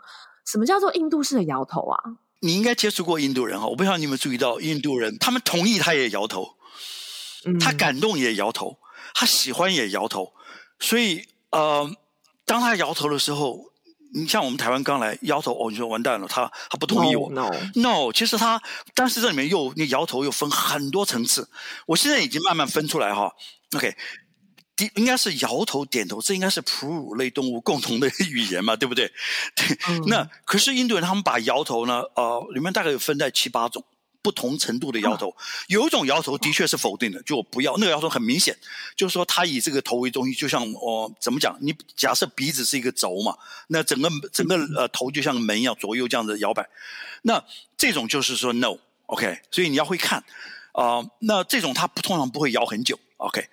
[0.46, 1.98] 什么叫做印度式的摇头啊？
[2.40, 6.56] 你应该接触过印度人哈，我不知道你有没有注意到，印度人他们同意他也摇头，
[7.60, 8.78] 他感动也摇头，
[9.14, 10.32] 他喜欢也摇头。
[10.78, 11.90] 所以呃，
[12.46, 13.60] 当他摇头的时候，
[14.14, 17.28] 你像我们台湾刚来摇头，哦，你说完蛋了，他他不同意我。
[17.32, 18.06] No, no.
[18.06, 18.62] no，其实他，
[18.94, 21.50] 但是这里面又你摇头又分很多层次。
[21.86, 23.32] 我现在已经慢慢分出来哈。
[23.74, 23.94] OK，
[24.76, 29.10] 第应该是摇头点头，这应该是哺乳类动物共同的语言嘛，对不对？
[29.56, 29.78] 对。
[29.88, 33.84] 嗯、那可是印度人他们把摇头呢，呃，里面大概有分在七八种。
[34.26, 35.32] 不同程度的摇头，
[35.68, 38.58] 有一种摇头的确是否定的，就我不要那个摇头很明显，
[38.96, 41.56] 就是说他以这个头为中心，就像我、呃、怎么讲？
[41.60, 46.68] 你假设鼻子是一个轴嘛，那整个整个呃头就像门一样左右这样子摇摆，
[47.22, 47.40] 那
[47.76, 50.18] 这种就是说 no，OK，okay，所以你要会看
[50.72, 53.48] 啊、呃，那这种他通常不会摇很久，OK。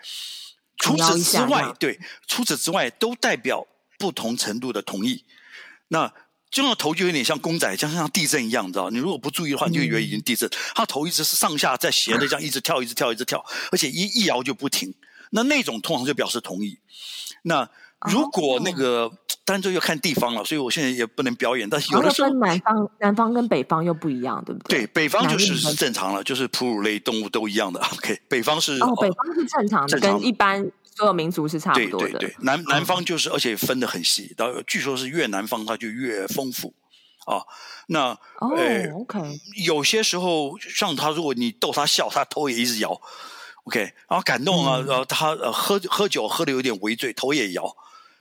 [0.77, 3.67] 除此之外，对，除此之外都代表
[3.99, 5.23] 不同程度的同意，
[5.89, 6.11] 那。
[6.53, 8.91] 就那头就有点像公仔，像像地震一样，你知道？
[8.91, 10.47] 你如果不注意的话，你就以为已经地震。
[10.75, 14.93] 他头一直是上下在斜的，这样一直跳，一直跳，一直跳，而且一一摇就不停。
[15.31, 16.77] 那那种通常就表示同意。
[17.41, 17.67] 那
[18.11, 19.11] 如果那个，
[19.43, 21.67] 当然这要看地方了，所以我现在也不能表演。
[21.67, 24.81] 但是有的时候，南方南方跟北方又不一样，对不对？
[24.81, 27.79] 对，北方就是是正常了，就是哺乳类动物都一样的。
[27.93, 30.71] OK，北方是哦，北方是正常的，跟一般。
[30.95, 32.09] 所有民族是差不多的。
[32.09, 34.33] 对对对，南南方就是，而且分得很细。
[34.37, 36.73] 然后据说是越南方，它就越丰富
[37.25, 37.41] 啊。
[37.87, 39.19] 那哦、欸、OK，
[39.65, 43.01] 有些时候像他，如果你逗他笑，他头也一直摇。
[43.65, 43.79] OK，
[44.09, 47.75] 然后感动啊，然后他呃喝喝酒喝的有点微醉，头也摇。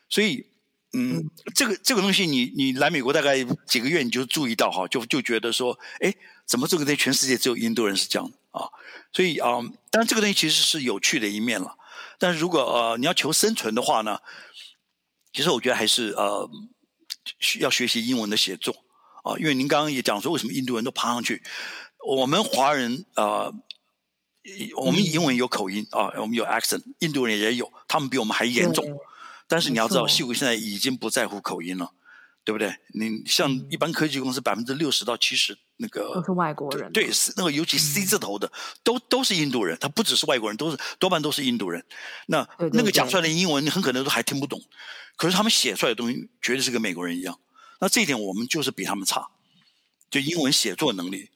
[0.08, 0.46] 所以
[0.92, 6.14] 嗯，嗯这个这个东西你，你你来美国大概几个月，你就注意到哈，就就觉得说，哎，
[6.46, 8.66] 怎么这个在全世界只有印度人是这样啊？
[9.12, 9.50] 所以啊，
[9.90, 11.76] 当然这个东西其实是有趣的一面了。
[12.22, 14.20] 但是如果呃你要求生存的话呢，
[15.32, 16.48] 其实我觉得还是呃
[17.40, 18.72] 需要学习英文的写作
[19.24, 21.42] 啊，因为您刚刚也讲说为什么印度人都爬上去，
[22.06, 23.52] 我们华人呃
[24.76, 28.84] 我们英文有口音啊，我们有 accent，印度人也有，他们比我们还严重。
[29.48, 31.92] 但是你要知道，矽谷现在已经不在乎口音了。
[32.44, 32.74] 对不对？
[32.92, 36.90] 你像一般科技公司，百分之六十到七十那个都是外国人。
[36.92, 39.76] 对，是那个尤其 C 字头的，嗯、都都是印度人。
[39.78, 41.84] 他不只是外国人，都是多半都是印度人。
[42.28, 44.62] 那那个讲出来的英文，你很可能都还听不懂。
[45.16, 47.38] 可是他们写出来的东西，绝对是跟美国人一样。
[47.80, 49.28] 那这一点我们就是比他们差，
[50.08, 51.28] 就英文写作能力。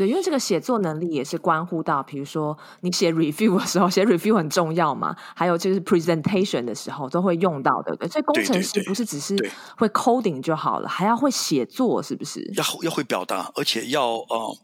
[0.00, 7.94] 对，因为这个写作能力也是关乎到，比如说你写 review 的时候， 写 review 很重要嘛，还有就是 presentation 的时候都会用到的。
[7.96, 9.36] 对，所以工程师不是只是
[9.76, 12.40] 会 coding 就好了，还要会写作，是不是？
[12.56, 14.56] 要要会表达，而且要呃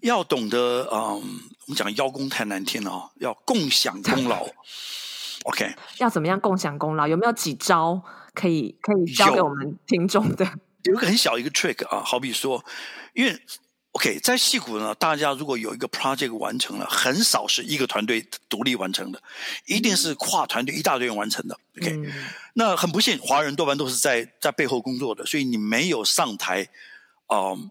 [0.00, 4.46] 要懂得嗯、呃，我们讲邀功太难听了啊，要共享功劳。
[5.48, 7.08] OK，要怎么样共享功劳？
[7.08, 8.02] 有没有几招
[8.34, 10.44] 可以可以教给我们听众的？
[10.82, 12.62] 有一个很小一个 trick 啊，好比说，
[13.14, 13.40] 因为。
[13.92, 19.22] OK，在戏谷呢，大家如果有一个 project 完成了，很少是一个团队独立完成的，
[19.66, 21.54] 一定是跨团队一大堆人完成的。
[21.78, 22.10] OK，、嗯、
[22.54, 26.66] 那很不幸，华人多半都是在在背后工作的，所以你没有上台，
[27.28, 27.70] 嗯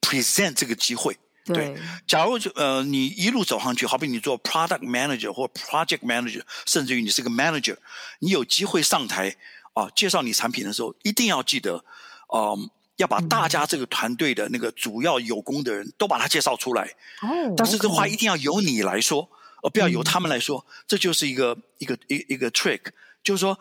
[0.00, 1.18] ，present 这个机会。
[1.44, 7.76] 对，对假如就呃你一路走上去，好比你做 product manager 或 project manager，甚至于你是个 manager，
[8.20, 9.30] 你有机会上台
[9.72, 11.84] 啊、呃、介绍你产品的时候，一定要记得，
[12.32, 12.70] 嗯。
[12.98, 16.84] 要把大家这个团队的那个主要有功的人都把他介绍出来。
[17.22, 19.28] 哦，但是这话一定要由你来说，
[19.62, 20.64] 而不要由他们来说。
[20.86, 22.82] 这就是一个一个一一个 trick，
[23.22, 23.58] 就是说，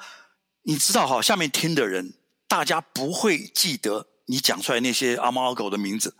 [0.63, 2.13] 你知道哈，下面听的人，
[2.47, 6.15] 大家不会记得你讲出来那些阿猫阿狗的名字。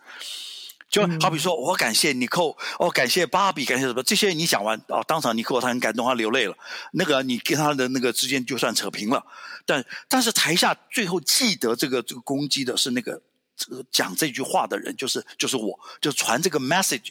[0.90, 4.02] 就好比说，我感谢尼寇，哦，感谢芭比，感谢什么？
[4.04, 6.58] 这些你讲完哦，当场尼寇他很感动，他流泪了。
[6.94, 9.26] 那个你跟他的那个之间就算扯平了。
[9.66, 13.22] 但但是台下最后记得这个这个攻击的是那个
[13.58, 17.10] 这个讲这句话的人，就是就是我，就传这个 message，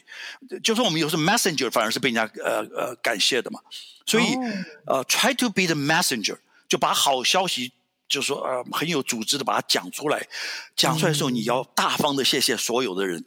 [0.63, 3.59] 就是我们有时候 messenger 反而是被人家呃呃感谢的嘛。
[4.07, 4.45] 所以、oh.
[4.87, 6.37] 呃，try to be the messenger，
[6.67, 7.71] 就把好消息，
[8.09, 10.27] 就说呃很有组织的把它讲出来。
[10.75, 13.23] 讲出来的时候，你要大方的谢谢所有的人。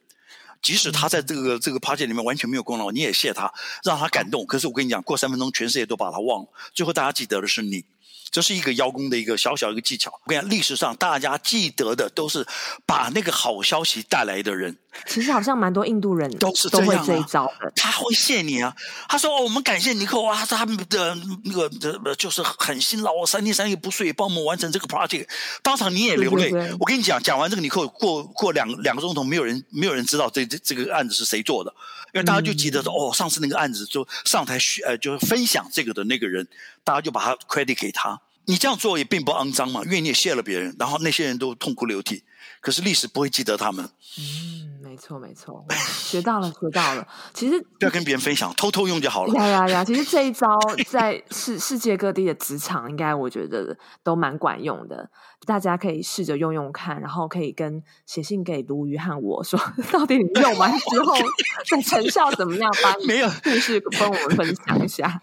[0.62, 4.44] 即使他在这个这个 party 里面完全没有功劳，你也谢他，让他感动。
[4.46, 7.84] 可是我跟你讲，过三分钟，全世界都把他忘了，最后大家记得的是你。
[8.30, 10.10] 这是一个邀功的一个小小一个技巧。
[10.10, 12.46] 我跟你讲，历史上大家记得的都是
[12.86, 14.76] 把那个好消息带来的人。
[15.06, 17.72] 其实好像蛮多印度人都是这样、啊、都会这一招的。
[17.76, 18.74] 他会谢你啊，
[19.08, 25.28] 他说：“哦，我们感谢尼克啊，他们的那个的就是很辛劳，三天三夜不睡，帮我们完成这个 project。
[25.62, 26.50] 当场你也流泪。
[26.50, 31.72] 对对对，我跟你讲，讲完这个尼克过过两两个钟头，没有人没有人知道这这这个案子是谁做的，
[32.12, 36.46] 因为大家就记得说、嗯、哦，上次那个案子就上台呃就是分享这个的那个人，
[36.82, 38.19] 大家就把他 credit 给他。”
[38.50, 42.24] 你这样做也并不肮脏嘛，因为你也谢了别人，然后那些人都痛哭流涕，
[42.60, 43.88] 可是历史不会记得他们。
[44.18, 45.64] 嗯，没没错没错，
[46.02, 47.06] 学到了学到了。
[47.32, 49.34] 其实不要跟别人分享，偷偷用就好了。
[49.34, 49.84] 呀呀呀！
[49.86, 50.58] 其实这一招
[50.88, 55.08] 在世世界各地的职场，应该我觉得都蛮管用的。
[55.46, 59.58] 大家可以试着用用看，然后可以跟写信给卢瑜和我说，
[59.90, 62.70] 到底你用完之后 的成效怎么样？
[62.82, 65.20] 把 没有，就是跟我们分享一下。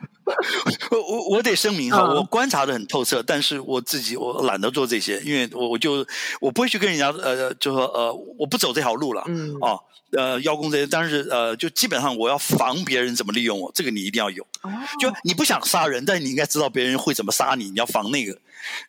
[0.91, 6.05] 我我我得声明哈，我观察的很透彻，但是我自己我懒得做这些，因为我我就
[6.41, 9.79] 我不会去跟人家呃，就说呃，我不走这条路了，嗯哦，
[10.11, 14.43] 呃邀功这些，但是呃，就基本上我要防别人怎么利用我，这个你一定要有。
[14.63, 18.37] 哦，就你不想杀人，但你应该知道别人会怎么杀你，你要防那个。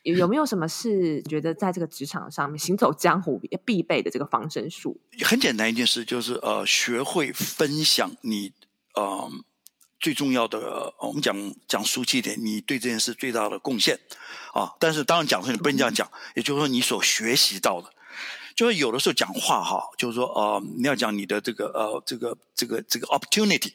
[0.03, 5.01] 有有没有什么是觉得在这个职场上面行走江湖必备的这个防身术？
[5.23, 8.53] 很简单一件事，就是呃，学会分享你
[8.95, 9.31] 呃
[10.01, 13.99] 最重要的，我们讲讲俗气一点，你对这件事最大的贡献
[14.53, 14.75] 啊。
[14.79, 17.93] 但是当然讲说你不能这样讲，也就是说你所学习到的，
[18.55, 23.73] 就是有的时候讲话哈，就是说呃你要讲你的这个呃这个这个这个 opportunity。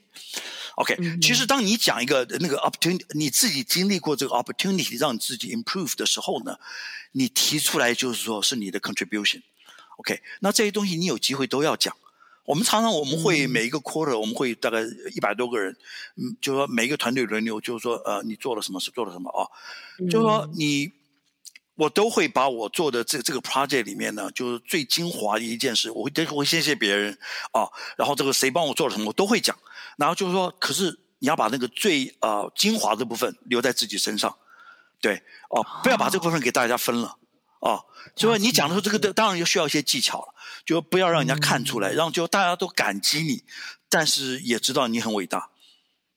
[0.75, 6.57] OK，嗯，其实当你讲一个那个 opportunity，你自己经历过这个 opportunity，让你自己 improve 的时候呢，
[7.12, 9.41] 你提出来就是说是你的 contribution。
[9.97, 11.95] OK，那这些东西你有机会都要讲。
[12.45, 14.81] 我们常常我们会每一个 quarter，我们会大概
[15.15, 15.77] 一百多个人，
[16.17, 19.47] 嗯，就是说每一个团队轮流，就是说呃，你做了什么是，做了什么啊？
[20.09, 20.91] 就是说你，
[21.75, 27.17] 我都会把我做的这这个 project 里面呢，就是最精华的一件事，我会我会谢谢别人
[27.51, 29.57] 啊，然后这个谁帮我做了什么，我都会讲。
[29.97, 34.36] 然后就是说，可是你要把那个最呃精华的部分留在自己身上，
[35.01, 37.17] 对哦，不要把这部分给大家分了
[37.59, 37.81] 啊。
[38.15, 40.33] 所以你讲的时候，这个当然就需要一些技巧了，
[40.65, 43.43] 就不要让人家看出来，让就大家都感激你，
[43.89, 45.49] 但是也知道你很伟大，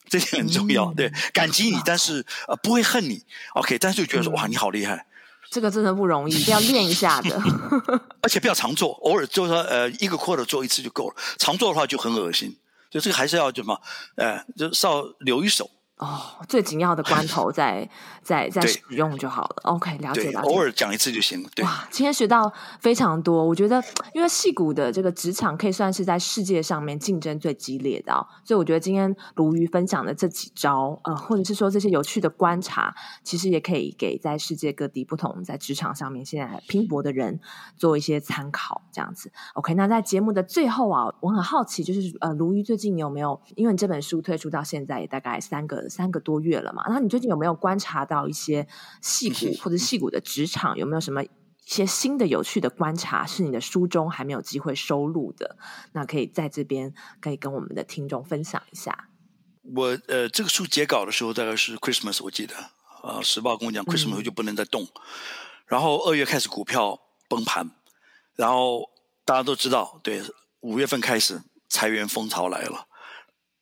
[0.09, 0.93] 这点很重要。
[0.93, 5.06] 对，感激你，但是呃不会恨你，OK，但是就觉得说哇你好厉害，
[5.51, 7.41] 这个真的不容易，要练一下的，
[8.23, 12.57] 而且不要常做，偶尔就是说呃一个 quarter 做一次就够了，常做的话就很恶心。
[12.89, 13.79] 就这个还是要什么？
[14.17, 15.69] 呃，就少留一手。
[15.99, 17.89] 哦，最紧要的关头再
[18.23, 19.57] 再再使用就好了。
[19.63, 20.49] OK，了解了解。
[20.49, 21.49] 偶尔讲一次就行了。
[21.55, 21.65] 对。
[21.65, 23.43] 哇，今天学到非常多。
[23.43, 23.83] 我觉得，
[24.13, 37.41] 因为戏骨的这个职场可以算是在世界上面竞争最激烈的哦，所以我觉得今天鲈鱼分享的这几招，呃，或者是说这些有趣的观察，其实也可以给在世界各地不同在职场上面现在拼搏的人
[37.79, 38.83] 做一些参考。
[38.93, 39.33] 这样子。
[39.55, 43.41] OK，那在节目的最后啊，我很好奇，就是呃，鲈鱼最近有没有？
[43.55, 45.86] 因为你这本书推出到现在也大概三个。
[45.89, 48.67] 三个多月了嘛，然后你最近有没有观察到一些
[49.01, 51.31] 戏骨或者戏骨的职场有没有什么一
[51.65, 55.57] 些新的有趣的观察，是你的书中还没有机会收录的？
[55.93, 59.09] 那可以在这边可以跟我们的听众分享一下。
[59.75, 62.55] 我呃，这个书截稿的时候大概是 Christmas，我记得
[63.03, 65.01] 呃，时报跟我讲 Christmas 就不能再动，嗯、
[65.67, 67.69] 然后二月开始股票崩盘，
[68.37, 68.89] 然后
[69.25, 70.23] 大家都知道，对，
[70.61, 72.87] 五月份开始裁员风潮来了。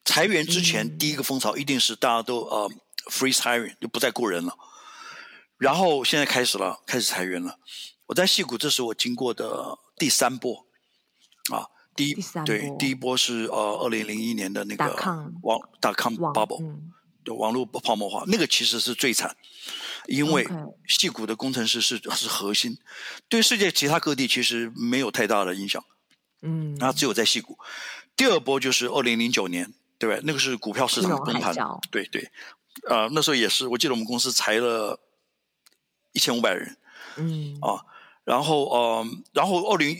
[0.04, 2.70] 裁员之前，第一个风潮一定是大家都呃
[3.10, 4.54] freeze hiring 就不再雇人了，
[5.56, 7.58] 然后现在开始了，开始裁员了。
[8.06, 10.66] 我在戏谷，这是我经过的第三波。
[11.50, 14.84] 啊，第一对第一波是呃二零零一年的那个
[15.42, 16.78] 网 dot-com bubble，
[17.24, 19.34] 就网络泡沫化，那个其实是最惨，
[20.06, 20.46] 因为
[20.86, 22.76] 戏谷的工程师是是核心，
[23.28, 25.82] 对世界其他各地其实没有太大的影响，
[26.42, 27.58] 嗯，然后只有在戏谷。
[28.16, 29.72] 第二波就是二零零九年。
[29.98, 30.20] 对？
[30.24, 31.54] 那个是股票市场崩盘，
[31.90, 32.30] 对对，
[32.88, 34.98] 呃，那时候也是，我记得我们公司裁了
[36.12, 36.76] 一千五百人，
[37.16, 37.84] 嗯啊，
[38.24, 39.96] 然后呃，然后二零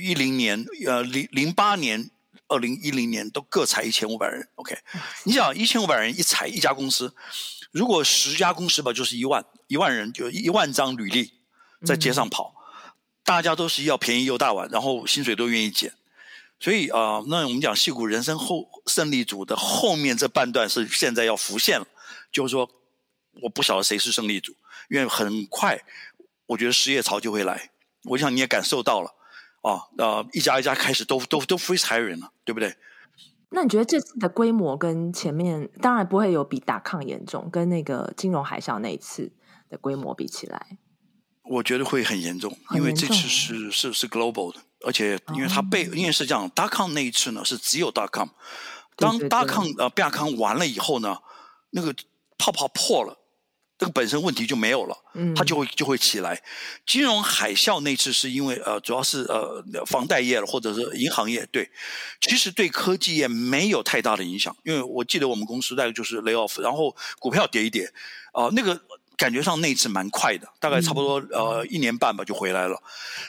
[0.00, 2.10] 一零年呃零零八年、
[2.46, 4.76] 二零一零年都各裁一千五百人，OK，
[5.24, 7.14] 你想一千五百人一裁一家公司，
[7.70, 11.32] 如果十家公司吧，就是一万一万人，就一万张履历
[11.84, 12.92] 在街上跑，嗯、
[13.24, 15.92] 大家都是要便宜又大碗，然后薪水都愿意减。
[16.60, 21.86] 所以啊、呃，那我们讲戏骨人生后胜利组的后面这半段是现在要浮现了，
[22.32, 22.68] 就是说
[23.42, 24.52] 我不晓得谁是胜利组，
[24.90, 25.80] 因为很快
[26.46, 27.70] 我觉得失业潮就会来，
[28.04, 29.14] 我想你也感受到了
[29.62, 32.76] 啊，呃，一家一家开始都都都 freeze hiring 了，对不对？
[33.50, 39.32] 那你觉得这次的规模跟前面当然不会有比 dot-com 严重，跟那个金融海啸那一次
[39.70, 40.78] 的规模比起来？
[41.44, 48.28] 我觉得会很严重，因为这次是是是 global 的，而且因为它被因为是这样，dot-com 那一次呢是只有 dot-com，
[48.96, 51.18] 当 dot-com 呃 dot-com 完了以后呢，
[51.70, 51.94] 那个
[52.38, 53.18] 泡泡破了，
[53.76, 54.96] 这个本身问题就没有了，
[55.34, 56.40] 它就会就会起来。
[56.86, 61.68] 金融海啸那次是因为呃主要是呃房贷业了或者是银行业，对，
[62.20, 67.92] 其实对科技业没有太大的影响，因为我记得我们公司大概就是 lay off，然后股票跌一跌
[68.32, 68.80] 啊，呃，那个。
[69.18, 72.80] 感觉上那一次蛮快的，大概差不多呃一年半吧就回来了。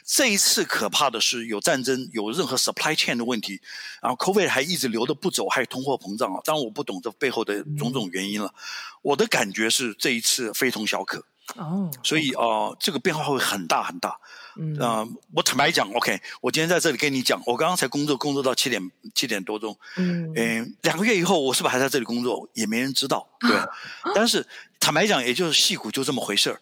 [0.05, 3.59] 这一次可怕的是有战争，有任何 supply chain 的问题，
[4.01, 6.39] 然后 COVID 还一直留着不走，还有通货膨胀啊。
[6.45, 8.53] 当然我不懂这背后的种种原因了。
[9.01, 11.25] 我的感觉是这一次非同小可。
[11.55, 14.15] 哦，所以呃，这个变化会很大很大。
[14.55, 23.49] 嗯，呃，我坦白讲，OK，我今天在这里跟你讲，我刚刚才工作工作到七点七点多钟，嗯，呃，两个月以后我是不是还在这里工作，也没人知道，对。
[24.13, 24.45] 但是
[24.89, 26.59] 坦白讲，也就是戏骨就这么回事儿。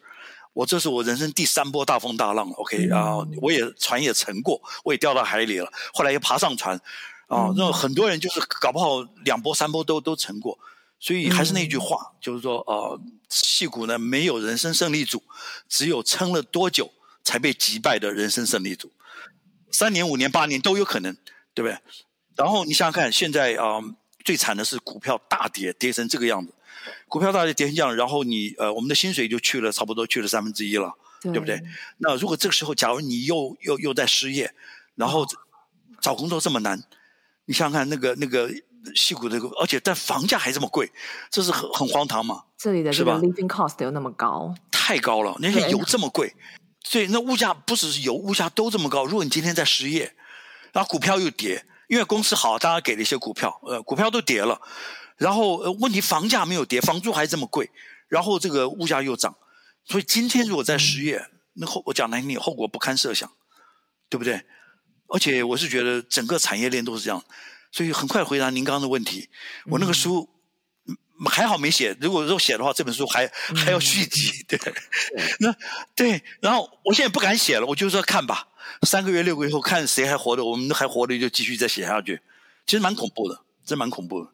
[0.52, 6.76] 我这是我人生第三波大风大浪，OK 啊，呃，我也船也沉过，我也掉到海里了，后来又爬上船，
[7.28, 10.60] 啊，呃，那很多人就是搞不好两波三波都都沉过。
[11.00, 13.00] 所以还是那句话，就是说，呃，
[13.30, 15.24] 戏骨呢没有人生胜利组，
[15.70, 16.92] 只有撑了多久
[17.24, 18.92] 才被击败的人生胜利组，
[19.72, 21.16] 三年、五年、八年都有可能，
[21.54, 21.80] 对不对？
[22.36, 23.84] 然后你想想看，现在啊、呃，
[24.26, 26.54] 最惨的是股票大跌，跌成这个样子，
[27.08, 31.62] 股票大跌跌成这样，然后你呃，我们的薪水就去了差不多去了三分之一了，对，对不对？
[31.98, 34.54] 那如果这个时候，假如你又又又在失业，
[34.96, 35.26] 然后
[36.02, 36.84] 找工作这么难，
[37.46, 38.50] 你想想看那个那个。
[38.96, 40.90] 矽谷这个，而且但房价还这么贵，
[41.30, 42.44] 这是很很荒唐嘛？
[42.58, 44.56] 这里的这个 living cost 有那么高？
[44.72, 46.34] 太高了，那些油这么贵，
[46.86, 49.04] 所以那物价不只是油，物价都这么高。
[49.04, 50.16] 如果你今天在失业，
[50.72, 54.62] 然后股票又跌，因为公司好，大家给了一些股票，呃，股票都跌了，
[55.18, 57.70] 然后呃，问题房价没有跌，房租还这么贵，
[58.08, 59.36] 然后这个物价又涨，
[59.86, 63.30] 所以今天如果在失业，那后我讲难听点，后果不堪设想，
[64.10, 64.46] 对不对？
[65.08, 67.24] 而且我是觉得整个产业链都是这样。
[67.72, 69.30] 所以很快回答您刚刚的问题，
[69.66, 70.28] 我那个书
[71.30, 74.58] 还好没写，如果说写的话，这本书还还要续集，对，
[75.40, 75.54] 那
[75.96, 78.48] 对，然后我现在不敢写了，我就说看吧，
[78.84, 82.22] 三个月六个月后看谁还活着，我们还活着就继续再写下去，
[82.66, 84.32] 其实蛮恐怖的，真蛮恐怖的。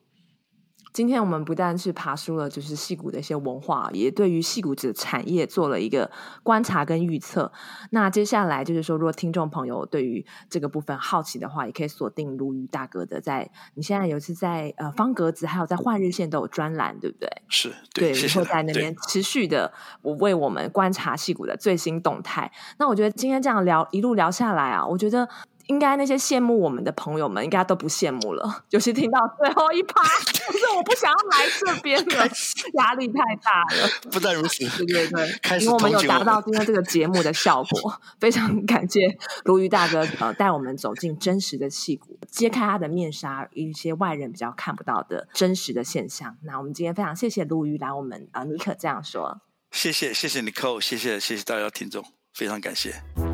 [0.93, 6.09] 今天我们不但是爬梳了，就是戏骨的一些文化，也对于戏骨的产业做了一个
[6.43, 7.51] 观察跟预测。
[7.89, 17.27] 那接下来就是说，如果听众朋友对于这个部分好奇的话，也可以锁定鲈鱼大哥的在，在你现在有一次在呃方格子，还有在换日线都有专栏，对不对？
[17.49, 19.73] 是对，然后在那边持续的
[20.03, 22.51] 我为我们观察戏骨的最新动态。
[22.77, 25.27] 那我觉得今天这样聊一路聊下来啊，我觉得。
[25.67, 28.63] 应该那些羡慕我们的朋友们，应该都不羡慕了。
[28.71, 30.03] 尤其听到最后一趴，
[30.47, 32.27] 不是我不想要来这边了，
[32.75, 33.89] 压力太大了。
[34.11, 38.99] 不但如此，对对对，因为我们有达到今天这个节目的效果，非常感谢
[39.43, 46.37] 鲈鱼大哥呃带我们走进真实的戏骨，揭开他的面纱，一些外人比较看不到的真实的现象。
[46.43, 49.41] 那我们今天非常谢谢鲈鱼来我们啊、呃，妮可这样说，
[49.71, 52.03] 谢谢谢谢 Nicole，谢谢谢谢大家听众，
[52.33, 53.32] 非常感谢。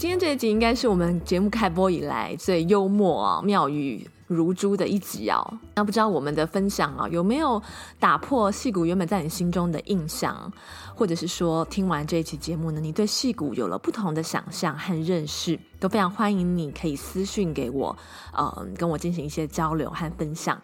[0.00, 5.58] 今天这一集应该是我们节目开播以来最幽默啊、妙语如珠的一集哦。
[5.74, 7.62] 那不知道我们的分享啊有没有
[7.98, 10.50] 打破戏骨原本在你心中的印象，
[10.94, 17.94] 或者是说听完这一期节目呢，你对戏骨有了不同的想象和认识，都非常欢迎你可以私讯给我，
[18.32, 20.58] 呃，跟我进行一些交流和分享。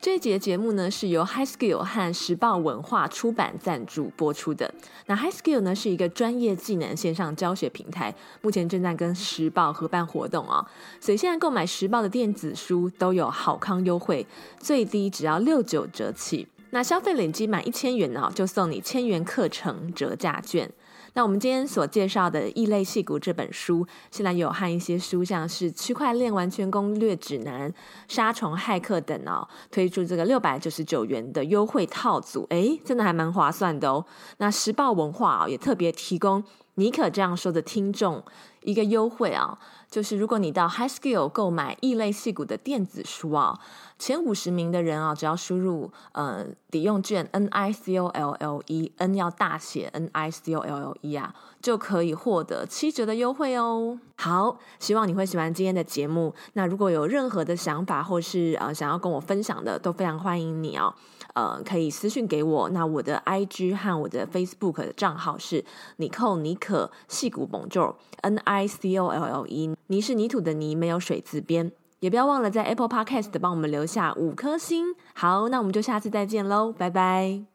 [0.00, 4.72] 这一节节目呢，是由 High Skill 和时报文化出版赞助播出的。
[5.04, 10.64] 那 High Skill 呢，是一个专业技能线上教学平台，目前正在跟时报合办活动哦。
[11.00, 14.26] 所以现在购买时报的电子书都有好康优惠，
[14.58, 16.48] 最低只要六九折起。
[16.70, 20.70] 那消费累积满一千元呢，就送你千元课程折价券。
[21.14, 27.70] 那我们今天所介绍的《异类戏骨》这本书，现在有和一些书，像是《区块链完全攻略指南》、
[28.08, 34.04] 《杀虫骇客》等哦，推出这个六百九十九元的优惠套组，诶，真的还蛮划算的哦。
[34.38, 36.42] 那时报文化啊，也特别提供
[36.80, 38.24] 妮可这样说的听众
[38.62, 39.58] 一个优惠啊，
[39.90, 43.60] 就是如果你到 High Skill 购买《异类系股》的电子书啊。
[43.98, 51.14] 前五十名的人啊，只要输入呃抵用券 N I C O L L E，N 要大写 N I C O L L E
[51.14, 54.00] 啊，就可以获得七折的优惠哦。
[54.16, 56.34] 好，希望你会喜欢今天的节目。
[56.54, 60.94] 那如果有任何的想法或是呃想要跟我分享的，都非常欢迎你哦。
[61.34, 62.68] 呃，可以私讯给我。
[62.70, 65.64] 那我的 I G 和我的 Facebook 的账号是
[65.98, 69.46] Nicole 妮可细谷猛獣、N-I-C-O-L-L。
[69.46, 71.72] 音泥是泥土的泥，没有水字边。
[72.00, 74.94] 也不要忘了在 Apple Podcast 帮我们留下五颗星。
[75.14, 77.49] 好，那我们就下次再见喽，拜拜。